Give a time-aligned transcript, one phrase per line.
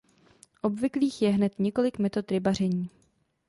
[0.61, 2.89] Obvyklých je hned několik metod rybaření.